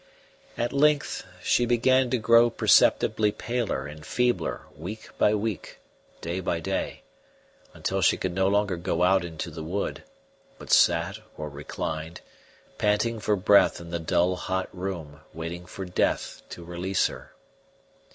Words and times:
At 0.57 0.73
length 0.73 1.27
she 1.43 1.67
began 1.67 2.09
to 2.09 2.17
grow 2.17 2.49
perceptibly 2.49 3.31
paler 3.31 3.85
and 3.85 4.03
feebler 4.03 4.61
week 4.75 5.09
by 5.19 5.35
week, 5.35 5.77
day 6.21 6.39
by 6.39 6.59
day, 6.59 7.03
until 7.75 8.01
she 8.01 8.17
could 8.17 8.33
no 8.33 8.47
longer 8.47 8.77
go 8.77 9.03
out 9.03 9.23
into 9.23 9.51
the 9.51 9.61
wood, 9.61 10.01
but 10.57 10.71
sat 10.71 11.19
or 11.37 11.49
reclined, 11.49 12.21
panting 12.79 13.19
for 13.19 13.35
breath 13.35 13.79
in 13.79 13.91
the 13.91 13.99
dull 13.99 14.35
hot 14.35 14.75
room, 14.75 15.19
waiting 15.35 15.67
for 15.67 15.85
death 15.85 16.41
to 16.49 16.63
release 16.63 17.05
her. 17.05 17.33